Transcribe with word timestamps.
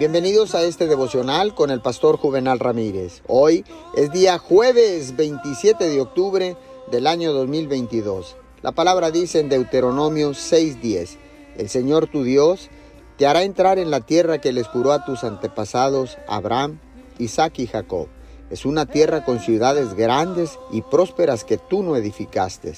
Bienvenidos 0.00 0.54
a 0.54 0.62
este 0.62 0.86
devocional 0.86 1.54
con 1.54 1.70
el 1.70 1.82
pastor 1.82 2.16
Juvenal 2.16 2.58
Ramírez. 2.58 3.20
Hoy 3.26 3.66
es 3.94 4.10
día 4.10 4.38
jueves 4.38 5.14
27 5.14 5.90
de 5.90 6.00
octubre 6.00 6.56
del 6.90 7.06
año 7.06 7.34
2022. 7.34 8.34
La 8.62 8.72
palabra 8.72 9.10
dice 9.10 9.40
en 9.40 9.50
Deuteronomio 9.50 10.30
6:10, 10.30 11.18
el 11.58 11.68
Señor 11.68 12.06
tu 12.06 12.24
Dios 12.24 12.70
te 13.18 13.26
hará 13.26 13.42
entrar 13.42 13.78
en 13.78 13.90
la 13.90 14.00
tierra 14.00 14.40
que 14.40 14.54
les 14.54 14.66
juró 14.68 14.92
a 14.92 15.04
tus 15.04 15.22
antepasados 15.22 16.16
Abraham, 16.26 16.80
Isaac 17.18 17.58
y 17.58 17.66
Jacob. 17.66 18.06
Es 18.48 18.64
una 18.64 18.86
tierra 18.86 19.26
con 19.26 19.38
ciudades 19.38 19.92
grandes 19.92 20.58
y 20.72 20.80
prósperas 20.80 21.44
que 21.44 21.58
tú 21.58 21.82
no 21.82 21.94
edificaste. 21.94 22.72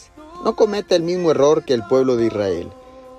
No 0.44 0.56
cometa 0.56 0.96
el 0.96 1.04
mismo 1.04 1.30
error 1.30 1.64
que 1.64 1.74
el 1.74 1.84
pueblo 1.84 2.16
de 2.16 2.26
Israel. 2.26 2.72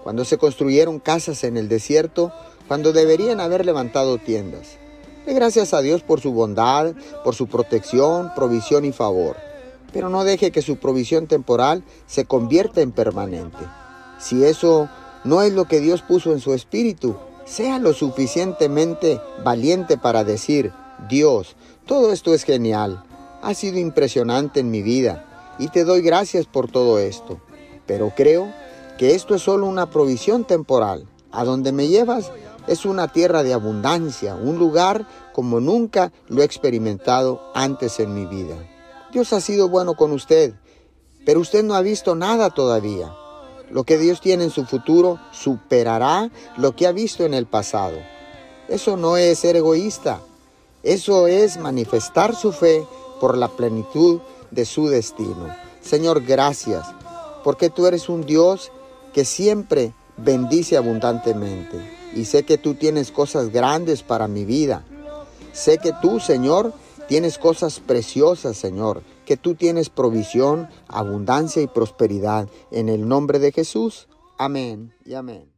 Cuando 0.03 0.25
se 0.25 0.37
construyeron 0.37 0.99
casas 0.99 1.45
en 1.45 1.55
el 1.55 1.69
desierto, 1.69 2.33
cuando 2.67 2.93
deberían 2.93 3.39
haber 3.39 3.65
levantado 3.65 4.17
tiendas. 4.17 4.77
De 5.25 5.33
gracias 5.33 5.73
a 5.73 5.81
Dios 5.81 6.03
por 6.03 6.19
su 6.19 6.33
bondad, 6.33 6.93
por 7.23 7.35
su 7.35 7.47
protección, 7.47 8.31
provisión 8.35 8.85
y 8.85 8.91
favor. 8.91 9.37
Pero 9.91 10.09
no 10.09 10.23
deje 10.23 10.51
que 10.51 10.61
su 10.61 10.77
provisión 10.77 11.27
temporal 11.27 11.83
se 12.07 12.25
convierta 12.25 12.81
en 12.81 12.91
permanente. 12.91 13.65
Si 14.19 14.43
eso 14.43 14.89
no 15.23 15.41
es 15.41 15.53
lo 15.53 15.65
que 15.65 15.79
Dios 15.79 16.01
puso 16.01 16.33
en 16.33 16.39
su 16.39 16.53
espíritu, 16.53 17.15
sea 17.45 17.79
lo 17.79 17.93
suficientemente 17.93 19.19
valiente 19.43 19.97
para 19.97 20.23
decir, 20.23 20.71
Dios, 21.09 21.55
todo 21.85 22.11
esto 22.11 22.33
es 22.33 22.43
genial, 22.43 23.03
ha 23.41 23.53
sido 23.53 23.77
impresionante 23.77 24.61
en 24.61 24.71
mi 24.71 24.81
vida 24.81 25.55
y 25.59 25.67
te 25.67 25.83
doy 25.83 26.01
gracias 26.01 26.45
por 26.45 26.71
todo 26.71 26.99
esto. 26.99 27.39
Pero 27.85 28.13
creo 28.15 28.51
que 28.97 29.15
esto 29.15 29.35
es 29.35 29.41
solo 29.41 29.67
una 29.67 29.89
provisión 29.89 30.45
temporal. 30.45 31.07
A 31.31 31.43
donde 31.45 31.71
me 31.71 31.87
llevas 31.87 32.31
es 32.67 32.85
una 32.85 33.07
tierra 33.07 33.43
de 33.43 33.53
abundancia, 33.53 34.35
un 34.35 34.57
lugar 34.57 35.05
como 35.33 35.59
nunca 35.59 36.11
lo 36.27 36.41
he 36.41 36.45
experimentado 36.45 37.41
antes 37.53 37.99
en 37.99 38.13
mi 38.13 38.25
vida. 38.25 38.55
Dios 39.11 39.33
ha 39.33 39.41
sido 39.41 39.69
bueno 39.69 39.95
con 39.95 40.11
usted, 40.11 40.53
pero 41.25 41.39
usted 41.39 41.63
no 41.63 41.75
ha 41.75 41.81
visto 41.81 42.15
nada 42.15 42.49
todavía. 42.49 43.13
Lo 43.69 43.83
que 43.83 43.97
Dios 43.97 44.21
tiene 44.21 44.45
en 44.45 44.49
su 44.49 44.65
futuro 44.65 45.19
superará 45.31 46.29
lo 46.57 46.75
que 46.75 46.87
ha 46.87 46.91
visto 46.91 47.25
en 47.25 47.33
el 47.33 47.45
pasado. 47.45 47.97
Eso 48.67 48.97
no 48.97 49.17
es 49.17 49.39
ser 49.39 49.55
egoísta, 49.55 50.21
eso 50.83 51.27
es 51.27 51.57
manifestar 51.57 52.35
su 52.35 52.51
fe 52.51 52.85
por 53.19 53.37
la 53.37 53.49
plenitud 53.49 54.21
de 54.51 54.65
su 54.65 54.87
destino. 54.87 55.53
Señor, 55.81 56.23
gracias, 56.23 56.85
porque 57.43 57.69
tú 57.69 57.87
eres 57.87 58.09
un 58.09 58.25
Dios 58.25 58.71
que 59.11 59.25
siempre 59.25 59.93
bendice 60.17 60.77
abundantemente 60.77 62.02
y 62.15 62.25
sé 62.25 62.43
que 62.43 62.57
tú 62.57 62.75
tienes 62.75 63.11
cosas 63.11 63.49
grandes 63.49 64.03
para 64.03 64.27
mi 64.27 64.45
vida. 64.45 64.83
Sé 65.51 65.77
que 65.77 65.93
tú, 66.01 66.19
Señor, 66.19 66.73
tienes 67.07 67.37
cosas 67.37 67.79
preciosas, 67.79 68.57
Señor, 68.57 69.03
que 69.25 69.37
tú 69.37 69.55
tienes 69.55 69.89
provisión, 69.89 70.67
abundancia 70.87 71.61
y 71.61 71.67
prosperidad. 71.67 72.47
En 72.71 72.89
el 72.89 73.07
nombre 73.07 73.39
de 73.39 73.51
Jesús. 73.51 74.07
Amén 74.37 74.93
y 75.05 75.13
amén. 75.13 75.52